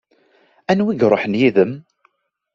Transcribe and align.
Anwa 0.71 0.91
i 0.91 0.95
iṛuḥen 1.01 1.39
yid-m? 1.39 1.73